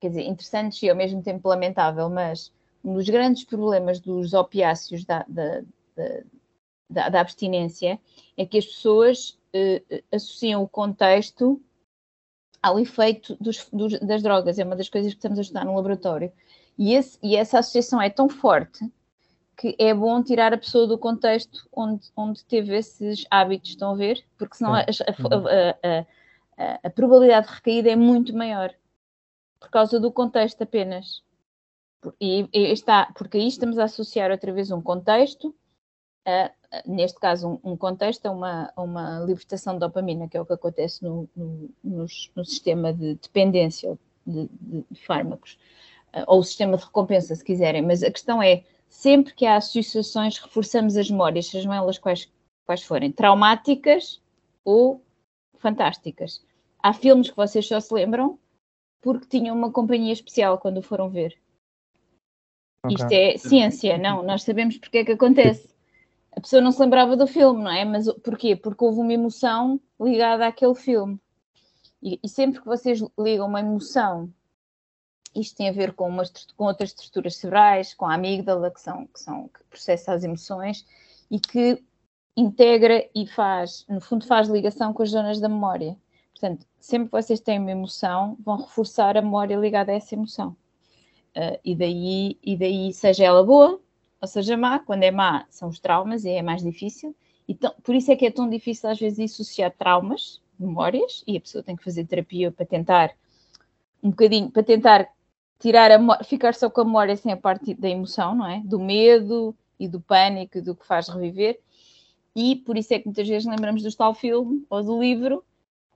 [0.00, 2.52] quer dizer, interessantes e ao mesmo tempo lamentável, mas
[2.84, 5.62] um dos grandes problemas dos opiáceos da, da,
[6.88, 8.00] da, da abstinência
[8.36, 11.60] é que as pessoas uh, associam o contexto
[12.62, 14.58] ao efeito dos, dos, das drogas.
[14.58, 16.32] É uma das coisas que estamos a estudar no laboratório.
[16.78, 18.84] E, esse, e, essa associação é tão forte
[19.56, 23.94] que é bom tirar a pessoa do contexto onde, onde teve esses hábitos, estão a
[23.94, 24.24] ver?
[24.38, 26.06] Porque senão a, a, a,
[26.82, 28.74] a, probabilidade de recaída é muito maior
[29.58, 31.22] por causa do contexto apenas.
[32.20, 35.54] E, e está, porque aí estamos a associar outra vez um contexto
[36.86, 40.52] neste caso, um, um contexto a uma, uma libertação de dopamina, que é o que
[40.52, 45.58] acontece no, no, no, no sistema de dependência de, de, fármacos,
[46.14, 47.82] uh, ou o sistema de recompensa, se quiserem.
[47.82, 52.30] Mas a questão é, sempre que há associações, reforçamos as memórias, sejam elas quais,
[52.64, 54.20] quais forem, traumáticas
[54.64, 55.02] ou
[55.58, 56.44] fantásticas.
[56.82, 58.38] Há filmes que vocês só se lembram
[59.00, 61.38] porque tinham uma companhia especial quando o foram ver.
[62.84, 62.96] Okay.
[62.96, 64.22] Isto é ciência, não?
[64.22, 65.70] Nós sabemos porque é que acontece
[66.32, 67.84] a pessoa não se lembrava do filme, não é?
[67.84, 68.54] Mas porquê?
[68.54, 71.20] Porque houve uma emoção ligada àquele filme.
[72.02, 74.32] E, e sempre que vocês ligam uma emoção,
[75.34, 76.22] isto tem a ver com, uma,
[76.56, 80.86] com outras estruturas cerebrais, com a amígdala, que, são, que, são, que processa as emoções
[81.30, 81.82] e que
[82.36, 85.96] integra e faz, no fundo, faz ligação com as zonas da memória.
[86.32, 90.56] Portanto, sempre que vocês têm uma emoção, vão reforçar a memória ligada a essa emoção.
[91.36, 93.80] Uh, e, daí, e daí, seja ela boa,
[94.20, 97.14] ou seja, má, quando é má são os traumas e é mais difícil.
[97.48, 101.40] Então, por isso é que é tão difícil às vezes dissociar traumas, memórias, e a
[101.40, 103.14] pessoa tem que fazer terapia para tentar
[104.02, 105.08] um bocadinho, para tentar
[105.58, 108.62] tirar a ficar só com a memória sem a parte da emoção, não é?
[108.64, 111.60] Do medo e do pânico, do que faz reviver.
[112.34, 115.44] E por isso é que muitas vezes lembramos do tal filme ou do livro,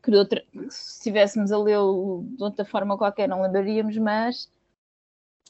[0.05, 4.51] que, outra, que se estivéssemos a lê-lo de outra forma qualquer não lembraríamos, mas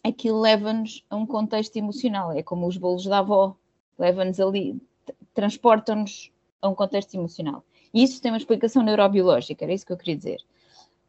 [0.04, 2.32] aquilo leva-nos a um contexto emocional.
[2.32, 3.56] É como os bolos da avó,
[3.98, 4.80] leva-nos ali,
[5.34, 6.30] transportam-nos
[6.62, 7.64] a um contexto emocional.
[7.92, 10.40] E isso tem uma explicação neurobiológica, era isso que eu queria dizer.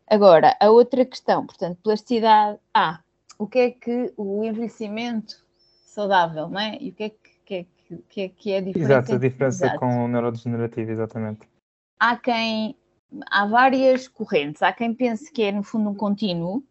[0.08, 2.60] Agora, a outra questão, portanto, plasticidade.
[2.74, 3.02] Ah,
[3.38, 5.46] o que é que o envelhecimento
[5.86, 6.78] saudável, não é?
[6.80, 7.66] E o que é que, que, é,
[8.10, 8.92] que, é, que é a diferença?
[8.92, 9.80] Exato, a diferença Exato.
[9.80, 11.48] com o neurodegenerativo, exatamente.
[12.00, 12.76] Há quem
[13.30, 14.62] há várias correntes.
[14.62, 16.64] Há quem pense que é, no fundo, um contínuo,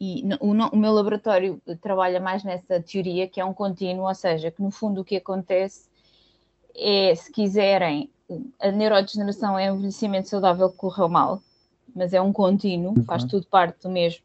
[0.00, 4.50] e o, o, meu laboratório trabalha mais nessa teoria, que é um contínuo, ou seja,
[4.50, 5.88] que no fundo o que acontece
[6.76, 8.10] é, se quiserem,
[8.60, 11.40] a neurodegeneração é um envelhecimento saudável que correu mal,
[11.94, 13.04] mas é um contínuo, uhum.
[13.04, 14.24] faz tudo parte do mesmo,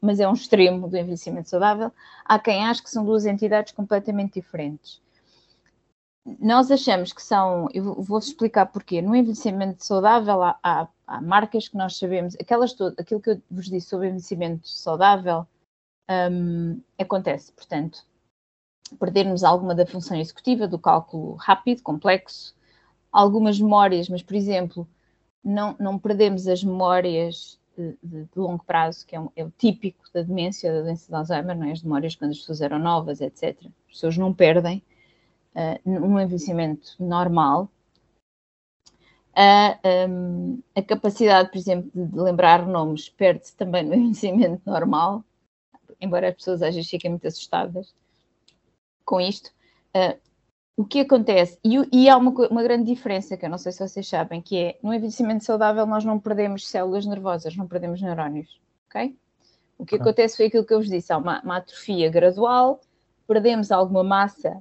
[0.00, 1.90] mas é um extremo do envelhecimento saudável.
[2.24, 5.02] Há quem ache que são duas entidades completamente diferentes
[6.40, 9.00] nós achamos que são, eu vou explicar porquê.
[9.00, 13.42] No envelhecimento saudável há, há, há marcas que nós sabemos, aquelas todas, aquilo que eu
[13.48, 15.46] vos disse sobre envelhecimento saudável
[16.10, 18.04] um, acontece, portanto,
[18.98, 22.54] perdermos alguma da função executiva, do cálculo rápido, complexo,
[23.12, 24.88] algumas memórias, mas, por exemplo,
[25.44, 29.50] não, não perdemos as memórias de, de, de longo prazo, que é, um, é, o
[29.50, 31.72] típico da demência, da doença de Alzheimer, não é?
[31.72, 33.56] as memórias quando as pessoas eram novas, etc.
[33.64, 34.82] As pessoas não perdem
[35.84, 37.70] num envelhecimento normal,
[39.34, 45.22] a, um, a, capacidade, por exemplo, de lembrar nomes perde-se também no envelhecimento normal,
[46.00, 47.94] embora as pessoas às vezes fiquem muito assustadas
[49.04, 49.50] com isto.
[49.94, 50.18] Uh,
[50.76, 53.86] o que acontece, e, e há uma, uma, grande diferença que eu não sei se
[53.86, 58.60] vocês sabem, que é no envelhecimento saudável nós não perdemos células nervosas, não perdemos neurónios,
[58.88, 59.16] ok?
[59.78, 62.80] O que acontece foi aquilo que eu vos disse, há uma, uma atrofia gradual,
[63.26, 64.60] perdemos alguma massa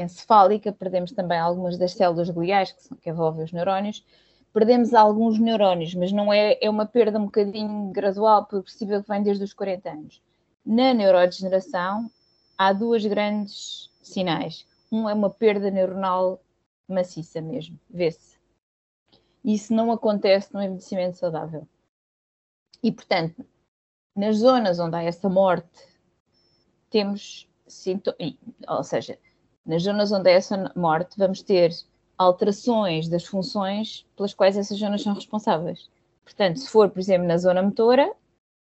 [0.00, 4.04] encefálica, perdemos também algumas das células gliais, que, são, que envolvem os neurónios,
[4.52, 9.22] perdemos alguns neurónios, mas não é, é uma perda um bocadinho gradual, progressiva, que vem
[9.22, 10.22] desde os 40 anos.
[10.64, 12.10] Na neurodegeneração,
[12.56, 14.66] há duas grandes sinais.
[14.90, 16.40] Um é uma perda neuronal
[16.88, 18.36] maciça mesmo, vê-se.
[19.44, 21.68] Isso não acontece no envelhecimento saudável.
[22.82, 23.44] E, portanto,
[24.14, 25.68] nas zonas onde há essa morte,
[26.88, 28.34] temos sintomas,
[28.68, 29.18] ou seja,
[29.66, 31.72] nas zonas onde há essa morte, vamos ter
[32.16, 35.90] alterações das funções pelas quais essas zonas são responsáveis.
[36.24, 38.12] Portanto, se for, por exemplo, na zona motora,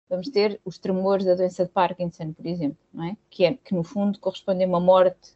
[0.10, 3.18] vamos ter os tremores da doença de Parkinson, por exemplo, não é?
[3.30, 5.34] Que, é, que no fundo corresponde a uma morte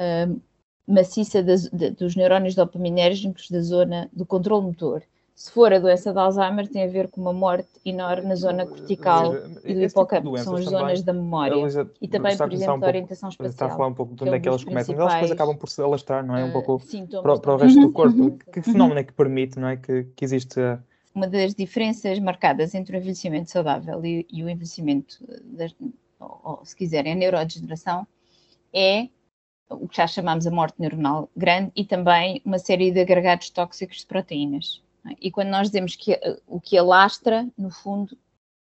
[0.00, 0.40] uh,
[0.86, 5.02] maciça das, de, dos neurónios dopaminérgicos da zona do controle motor.
[5.40, 8.66] Se for a doença de Alzheimer, tem a ver com uma morte enorme na zona
[8.66, 11.70] cortical e do hipocampo, tipo são as zonas também, da memória.
[11.70, 13.50] Já, e também, por exemplo, um da orientação especial.
[13.50, 15.70] Está a falar um pouco de onde é, que elas começam, elas depois acabam por
[15.70, 16.44] se alastrar, não é?
[16.44, 16.78] Um pouco
[17.22, 18.38] para, para, o resto do corpo.
[18.52, 19.78] que fenómeno é que permite, não é?
[19.78, 20.60] Que, que existe.
[21.14, 25.74] Uma das diferenças marcadas entre o envelhecimento saudável e, e o envelhecimento, das,
[26.20, 28.06] ou, ou, se quiserem, a neurodegeneração,
[28.74, 29.08] é
[29.70, 34.00] o que já chamamos a morte neuronal grande e também uma série de agregados tóxicos
[34.00, 34.82] de proteínas.
[35.20, 38.16] E quando nós dizemos que uh, o que alastra, no fundo,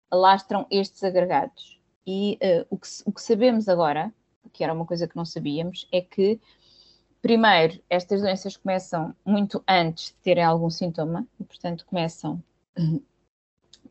[0.10, 1.80] alastram estes agregados.
[2.06, 4.14] E uh, o, que, o que sabemos agora,
[4.54, 6.40] que era uma coisa que não sabíamos, é que,
[7.22, 12.42] primeiro, estas doenças começam muito antes de terem algum sintoma, e, portanto, começam
[12.78, 13.04] uh,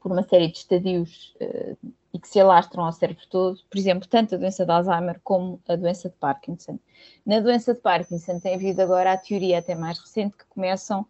[0.01, 1.77] por uma série de estadios uh,
[2.12, 5.61] e que se alastram ao cérebro todo, por exemplo, tanto a doença de Alzheimer como
[5.66, 6.79] a doença de Parkinson.
[7.27, 11.05] Na doença de Parkinson tem havido agora a teoria até mais recente que começam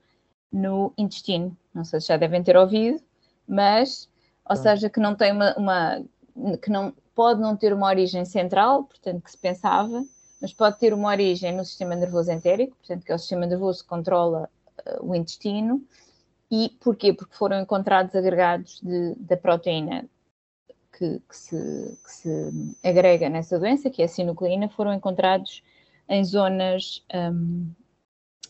[0.55, 1.57] no intestino.
[1.75, 3.03] Não sei se já devem ter ouvido,
[3.47, 4.09] mas,
[4.49, 6.05] ou seja, que não tem uma, uma,
[6.63, 10.05] que não pode não ter uma origem central, portanto, que se pensava,
[10.41, 13.83] mas pode ter uma origem no sistema nervoso entérico, portanto, que é o sistema nervoso
[13.83, 14.49] que controla
[14.87, 15.83] uh, o intestino.
[16.51, 17.13] E porquê?
[17.13, 20.09] Porque foram encontrados agregados de, da proteína
[20.97, 25.65] que, que, se, que, se, agrega nessa doença, que é a sinucleína, foram encontrados
[26.09, 27.71] em zonas um,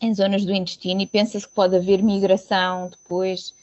[0.00, 3.54] em zonas do intestino e pensa-se que pode haver migração depois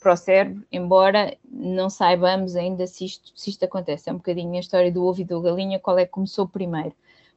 [0.00, 4.08] para o cérebro, embora não saibamos ainda se isto, se isto acontece.
[4.08, 6.94] É um bocadinho a história do ovo e da galinha, qual é que começou primeiro.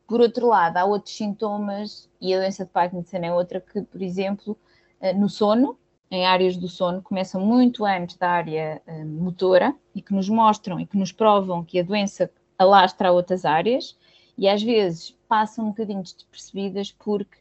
[0.07, 4.01] Por outro lado, há outros sintomas, e a doença de Parkinson é outra que, por
[4.01, 4.57] exemplo,
[4.99, 5.77] eh, no sono,
[6.12, 10.79] em áreas do sono, começam muito antes da área eh, motora e que nos mostram
[10.79, 13.97] e que nos provam que a doença alastra a outras áreas
[14.38, 17.38] e às vezes passam um bocadinho despercebidas porque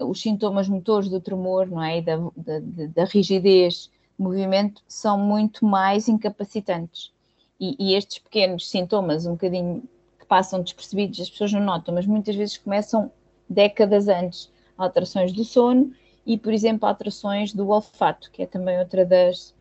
[0.00, 1.98] os sintomas motores do tremor, não é?
[1.98, 2.60] E da, da,
[2.94, 7.12] da rigidez de movimento são muito mais incapacitantes.
[7.60, 9.82] E, e, estes pequenos sintomas, um bocadinho
[10.18, 13.10] que passam despercebidos, as pessoas não notam, mas muitas vezes começam
[13.48, 14.50] décadas antes.
[14.76, 15.92] Alterações do sono
[16.26, 19.54] e, por exemplo, alterações do olfato, que é também outra das,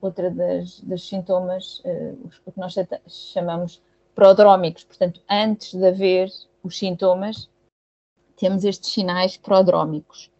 [0.00, 2.74] outra das, dos sintomas, uh, o que nós
[3.08, 3.82] chamamos
[4.14, 4.84] prodrómicos.
[4.84, 6.28] Portanto, antes de haver
[6.62, 7.48] os sintomas,
[8.36, 10.30] temos estes sinais prodrómicos,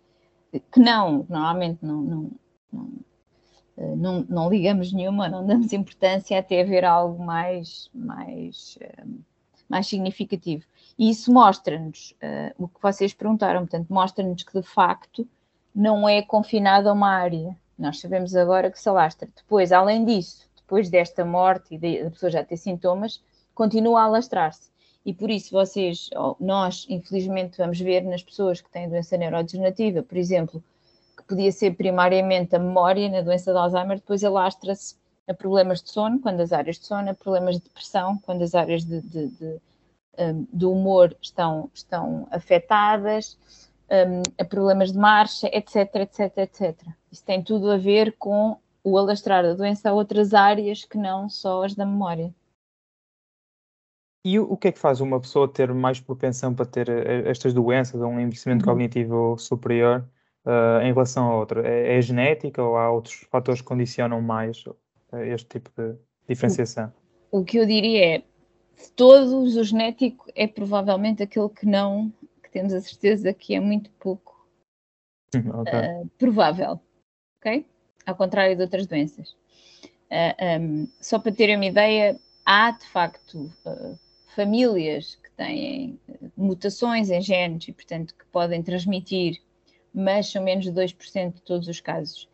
[0.72, 2.30] que não, normalmente não, não,
[2.72, 2.92] não,
[3.76, 9.04] eh, não, não ligamos nenhuma, não damos importância até haver algo mais, mais, eh,
[9.68, 10.64] mais significativo.
[10.98, 15.26] E isso mostra-nos uh, o que vocês perguntaram, portanto, mostra-nos que de facto
[15.74, 19.28] não é confinado a uma área, Nós sabemos agora que se alastra.
[19.34, 23.20] Depois, além disso, depois desta morte e da pessoa já ter sintomas,
[23.52, 24.70] continua a alastrar-se.
[25.04, 26.08] E por isso vocês,
[26.40, 30.64] nós, infelizmente, vamos ver nas pessoas que têm doença neurodegenerativa, por exemplo,
[31.16, 34.96] que podia ser primariamente a memória na doença de Alzheimer, depois alastra-se
[35.28, 38.54] a problemas de sono, quando as áreas de sono, a problemas de depressão, quando as
[38.54, 39.60] áreas de, de, de,
[40.18, 43.38] um, do humor estão, estão afetadas,
[43.90, 46.80] um, a problemas de marcha, etc, etc, etc.
[47.10, 51.28] Isso tem tudo a ver com o alastrar da doença a outras áreas que não
[51.28, 52.34] só as da memória.
[54.24, 57.52] E o, que é que faz uma pessoa ter mais propensão para ter eh, estas
[57.52, 58.72] doenças, ou um envelhecimento uhum.
[58.72, 60.08] cognitivo superior
[60.46, 61.68] uh, em relação a outra?
[61.68, 64.64] É, é, genética ou há outros fatores que condicionam mais
[65.26, 65.94] este tipo de
[66.26, 66.90] diferenciação?
[67.30, 72.10] O, o que eu diria é, de todos, o genético é provavelmente aquele que não,
[72.42, 74.34] que temos a certeza que é muito pouco
[75.36, 75.80] okay.
[75.80, 76.80] uh, provável,
[77.40, 77.66] ok?
[78.06, 79.36] Ao contrário de outras doenças.
[80.10, 83.98] Uh, um, só para terem uma ideia, há de facto uh,
[84.34, 85.98] famílias que têm
[86.36, 89.40] mutações em genes e, portanto, que podem transmitir,
[89.92, 92.28] mas são menos de 2% de todos os casos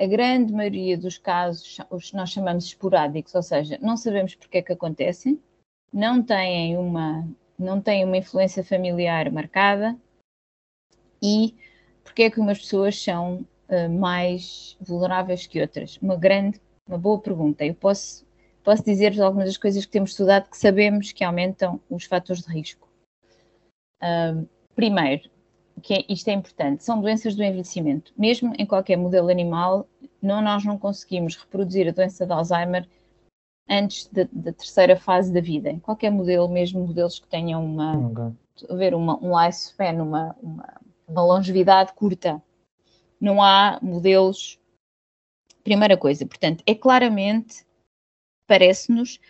[0.00, 4.62] a grande maioria dos casos, os nós chamamos esporádicos, ou seja, não sabemos porque é
[4.62, 5.38] que acontecem,
[5.92, 9.94] não têm uma, não têm uma influência familiar marcada
[11.22, 11.54] e
[12.02, 15.98] porque é que umas pessoas são uh, mais vulneráveis que outras?
[15.98, 17.62] Uma grande, uma boa pergunta.
[17.62, 18.26] Eu posso,
[18.62, 22.52] posso dizer-vos algumas das coisas que temos estudado que sabemos que aumentam os fatores de
[22.52, 22.88] risco.
[24.02, 25.28] Uh, primeiro,
[25.80, 28.12] que é, isto é importante, são doenças do envelhecimento.
[28.16, 29.88] Mesmo em qualquer modelo animal,
[30.22, 32.88] não, nós não conseguimos reproduzir a doença de Alzheimer
[33.68, 35.70] antes da, da terceira fase da vida.
[35.70, 38.76] Em qualquer modelo, mesmo modelos que tenham uma, okay.
[38.76, 42.42] ver, uma, um lifespan, uma, uma, uma longevidade curta,
[43.20, 44.58] não há modelos.
[45.62, 47.64] Primeira coisa, portanto, é claramente,
[48.50, 49.20] parece-nos,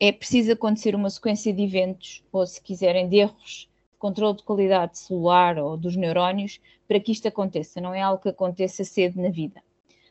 [0.00, 4.98] é preciso acontecer uma sequência de eventos, ou se quiserem, de erros controle de qualidade
[4.98, 7.80] celular ou dos neurónios para que isto aconteça.
[7.80, 9.62] Não é algo que aconteça cedo na vida.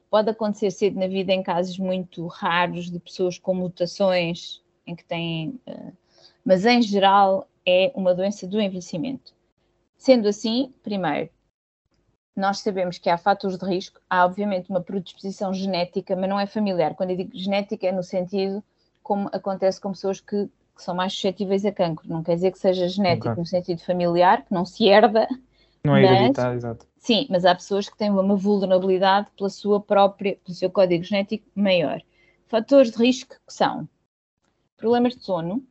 [0.09, 5.03] Pode acontecer cedo na vida em casos muito raros de pessoas com mutações em que
[5.03, 5.91] têm, uh,
[6.43, 9.33] mas em geral é uma doença do envelhecimento.
[9.97, 11.29] Sendo assim, primeiro,
[12.35, 16.45] nós sabemos que há fatores de risco, há obviamente uma predisposição genética, mas não é
[16.45, 16.95] familiar.
[16.95, 18.63] Quando eu digo genética é no sentido
[19.01, 22.07] como acontece com pessoas que que são mais suscetíveis a cancro.
[22.07, 23.41] Não quer dizer que seja genético okay.
[23.41, 25.27] no sentido familiar, que não se herda.
[25.83, 26.85] Não é hereditário, exato.
[26.97, 31.47] Sim, mas há pessoas que têm uma vulnerabilidade pela sua própria, pelo seu código genético
[31.55, 32.01] maior.
[32.47, 33.87] Fatores de risco que são
[34.77, 35.63] problemas de sono,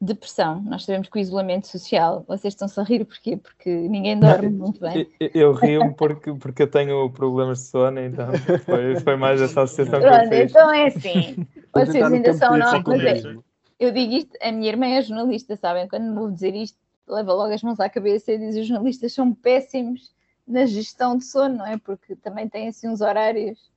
[0.00, 0.62] depressão.
[0.62, 3.36] Nós sabemos que o isolamento social, vocês estão-se a rir porquê?
[3.36, 5.08] Porque ninguém dorme muito bem.
[5.18, 8.28] Eu, eu rio porque, porque eu tenho problemas de sono, então
[8.64, 10.50] foi, foi mais essa associação Pronto, que eu fiz.
[10.50, 13.36] Então é assim, vocês ainda são novos, é,
[13.80, 15.88] eu digo isto, a minha irmã é jornalista, sabem?
[15.88, 19.12] Quando me vou dizer isto, leva logo as mãos à cabeça e diz os jornalistas
[19.12, 20.12] são péssimos
[20.46, 21.76] na gestão de sono, não é?
[21.76, 23.70] Porque também têm assim uns horários.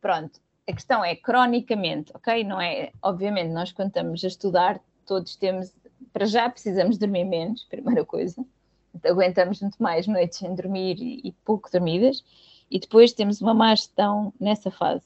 [0.00, 2.44] Pronto, a questão é cronicamente, ok?
[2.44, 5.72] Não é, obviamente, nós quando estamos a estudar todos temos,
[6.12, 8.44] para já precisamos dormir menos, primeira coisa,
[9.04, 12.22] aguentamos muito mais noites sem dormir e, pouco dormidas,
[12.70, 15.02] e depois temos uma má gestão nessa fase.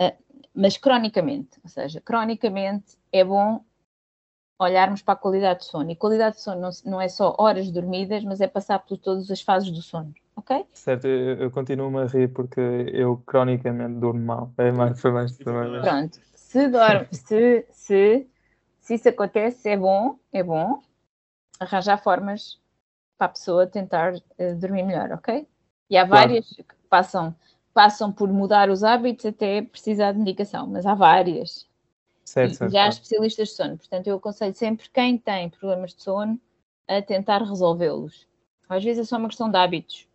[0.00, 0.16] Uh,
[0.54, 3.62] mas cronicamente, ou seja, cronicamente é bom
[4.58, 5.90] olharmos para a qualidade de sono.
[5.90, 9.30] E qualidade de sono não, não é só horas dormidas, mas é passar por todas
[9.30, 10.64] as fases do sono, ok?
[10.72, 14.52] Certo, eu, eu continuo a rir porque eu cronicamente durmo mal.
[14.56, 18.26] É mais, foi mais Pronto, se dorme, se, se
[18.82, 20.82] se isso acontece, é bom, é bom
[21.60, 22.60] arranjar formas
[23.16, 25.46] para a pessoa tentar uh, dormir melhor, ok?
[25.88, 26.28] E há claro.
[26.28, 27.34] várias que passam,
[27.72, 31.70] passam por mudar os hábitos até precisar de medicação, mas há várias.
[32.24, 36.02] Certo, certo, já há especialistas de sono, portanto eu aconselho sempre quem tem problemas de
[36.02, 36.40] sono
[36.88, 38.26] a tentar resolvê-los.
[38.68, 40.08] Às vezes é só uma questão de hábitos.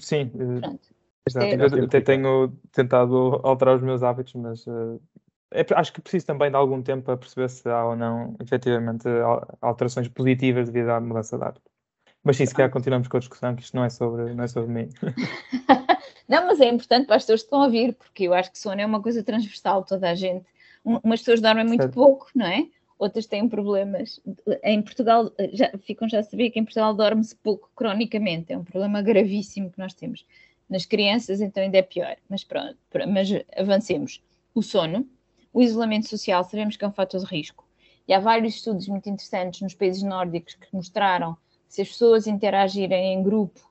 [0.00, 0.88] Sim, eh, Pronto.
[1.36, 1.54] É...
[1.54, 5.00] eu até tenho tentado alterar os meus hábitos, mas uh,
[5.52, 9.04] é, acho que preciso também de algum tempo para perceber se há ou não, efetivamente,
[9.60, 11.70] alterações positivas devido à mudança de hábito.
[12.22, 14.48] Mas sim, se calhar continuamos com a discussão, que isto não é sobre, não é
[14.48, 14.88] sobre mim.
[16.28, 18.58] não, mas é importante para as pessoas que estão a ouvir, porque eu acho que
[18.58, 20.44] sono é uma coisa transversal, toda a gente.
[20.84, 21.94] Umas pessoas dormem muito certo.
[21.94, 22.66] pouco, não é?
[22.98, 24.20] Outras têm problemas.
[24.62, 28.64] Em Portugal, já, ficam já a saber que em Portugal dorme-se pouco cronicamente, é um
[28.64, 30.26] problema gravíssimo que nós temos.
[30.68, 32.16] Nas crianças, então, ainda é pior.
[32.28, 32.76] Mas pronto,
[33.08, 34.22] mas avancemos.
[34.54, 35.08] O sono,
[35.52, 37.68] o isolamento social sabemos que é um fator de risco.
[38.06, 41.34] E há vários estudos muito interessantes nos países nórdicos que mostraram
[41.68, 43.70] que se as pessoas interagirem em grupo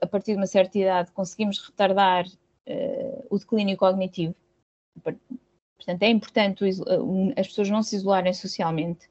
[0.00, 4.34] a partir de uma certa idade, conseguimos retardar uh, o declínio cognitivo.
[5.02, 6.64] Portanto, é importante
[7.36, 9.08] as pessoas não se isolarem socialmente.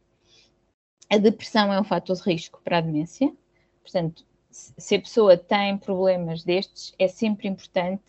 [1.10, 3.34] A depressão é um fator de risco para a demência.
[3.82, 8.04] Portanto, se a pessoa tem problemas destes, é sempre importante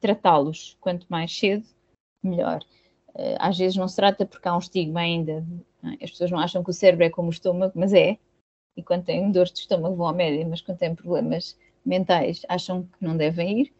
[0.00, 0.76] tratá-los.
[0.80, 1.66] Quanto mais cedo,
[2.22, 2.64] melhor.
[3.16, 5.44] Eh, às vezes não se trata porque há um estigma ainda.
[5.82, 6.04] É?
[6.04, 8.18] As pessoas não acham que o cérebro é como o estômago, mas é.
[8.76, 12.82] E quando têm dor de estômago vão ao médico, mas quando têm problemas mentais acham
[12.82, 13.72] que não devem ir.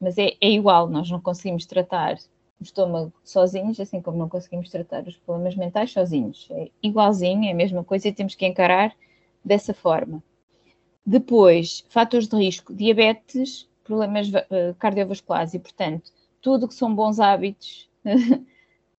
[0.00, 2.16] Mas é, é igual, nós não conseguimos tratar
[2.60, 6.48] o estômago sozinhos, assim como não conseguimos tratar os problemas mentais sozinhos.
[6.50, 8.94] É igualzinho, é a mesma coisa e temos que encarar
[9.44, 10.22] dessa forma.
[11.04, 17.88] Depois, fatores de risco, diabetes, problemas uh, cardiovasculares e, portanto, tudo que são bons hábitos,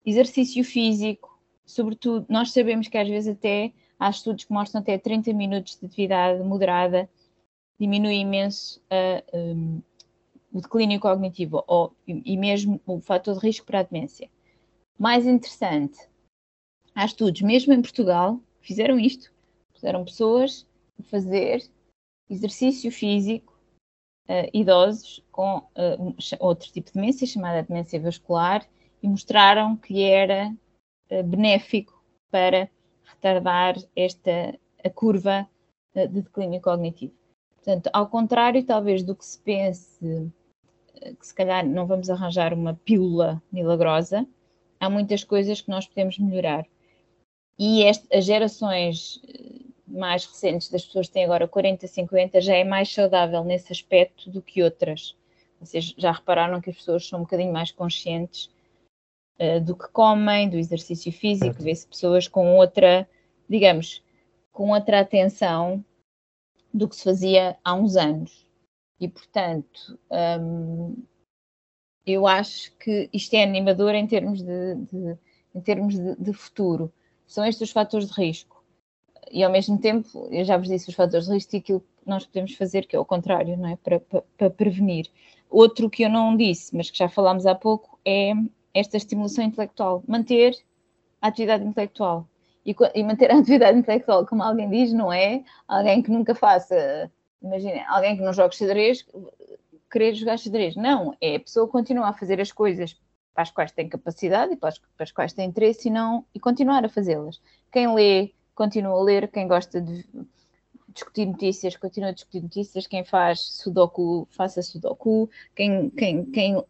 [0.06, 5.34] exercício físico, sobretudo, nós sabemos que às vezes até há estudos que mostram até 30
[5.34, 7.10] minutos de atividade moderada
[7.80, 9.82] diminui imenso uh, um,
[10.52, 14.30] o declínio cognitivo ou, e mesmo o fator de risco para a demência.
[14.98, 15.98] Mais interessante,
[16.94, 19.34] há estudos, mesmo em Portugal, fizeram isto,
[19.74, 20.68] puseram pessoas
[21.00, 21.68] a fazer
[22.30, 23.58] exercício físico,
[24.30, 28.66] uh, idosos com uh, outro tipo de demência, chamada demência vascular,
[29.04, 30.52] e mostraram que era
[31.12, 32.02] uh, benéfico
[32.32, 32.70] para
[33.04, 35.48] retardar esta a curva
[35.94, 37.14] de declínio cognitivo.
[37.56, 40.32] Portanto, ao contrário, talvez, do que se pense
[41.20, 44.26] que se calhar não vamos arranjar uma pílula milagrosa,
[44.80, 46.66] há muitas coisas que nós podemos melhorar.
[47.58, 52.56] E este, as gerações eh, mais recentes das pessoas que têm agora 40, 50 já
[52.56, 55.16] é mais saudável nesse aspecto do que outras.
[55.60, 58.50] Vocês já repararam que as pessoas são um bocadinho mais conscientes
[59.40, 63.08] uh, do que comem, do exercício físico, vê-se pessoas com outra,
[63.50, 64.04] digamos,
[64.52, 65.84] com outra atenção
[66.74, 68.48] do que se fazia há uns anos.
[69.00, 70.00] E, portanto,
[70.42, 71.04] um,
[72.06, 75.18] eu acho que isto é animador em termos de, de
[75.56, 76.92] em termos de, de, futuro.
[77.28, 78.64] São estes os fatores de risco.
[79.32, 82.08] E, ao mesmo tempo, eu já vos disse os fatores de risco e aquilo que
[82.08, 83.76] nós podemos fazer, que é o contrário, não é?
[83.78, 85.10] Para, para, para prevenir.
[85.50, 88.34] Outro que eu não disse, mas que já falámos há pouco, é
[88.74, 90.04] esta estimulação intelectual.
[90.08, 90.58] Manter
[91.22, 92.28] a atividade intelectual.
[92.66, 97.12] E, e, manter a atividade intelectual, como alguém diz, não é alguém que nunca faça
[97.42, 99.06] imagina, alguém que não joga xadrez
[99.94, 100.76] querer jogar xadrez.
[100.76, 103.00] Não, é a pessoa continuar a fazer as coisas
[103.34, 106.26] para as quais tem capacidade e para as, para as quais tem interesse e, não,
[106.34, 107.40] e continuar a fazê-las.
[107.72, 109.28] Quem lê, continua a ler.
[109.28, 110.04] Quem gosta de
[110.88, 112.88] discutir notícias, continua a discutir notícias.
[112.88, 115.30] Quem faz sudoku, faça sudoku.
[115.56, 116.64] Quem, quem, quem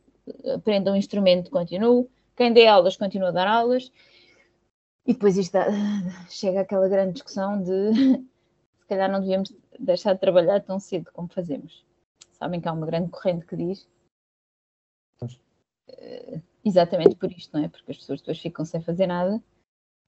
[0.55, 2.05] aprenda um instrumento, continua.
[2.36, 3.91] Quem dê aulas, continua a dar aulas.
[5.05, 5.67] E depois isto dá,
[6.30, 7.93] chega àquela grande discussão de
[8.80, 11.86] se calhar não devíamos deixar de trabalhar tão cedo como fazemos.
[12.34, 13.88] Sabem que há uma grande corrente que diz.
[15.21, 17.67] Uh, exatamente por isto, não é?
[17.67, 19.41] Porque as pessoas depois ficam sem fazer nada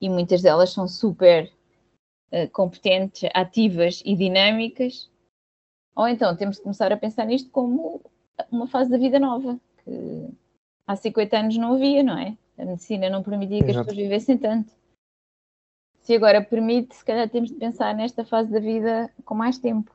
[0.00, 1.50] e muitas delas são super
[2.32, 5.10] uh, competentes, ativas e dinâmicas.
[5.94, 8.02] Ou então temos de começar a pensar nisto como
[8.50, 10.28] uma fase da vida nova, que
[10.86, 12.36] há 50 anos não havia, não é?
[12.58, 14.76] A medicina não permitia que as pessoas vivessem tanto
[16.06, 19.90] se agora permite, se calhar temos de pensar nesta fase da vida com mais tempo.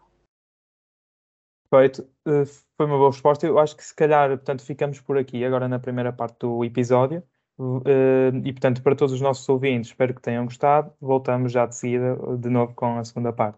[1.69, 3.47] Perfeito, uh, foi uma boa resposta.
[3.47, 7.23] Eu acho que se calhar, portanto, ficamos por aqui agora na primeira parte do episódio.
[7.57, 10.93] Uh, e, portanto, para todos os nossos ouvintes, espero que tenham gostado.
[10.99, 13.57] Voltamos já de seguida, de novo, com a segunda parte.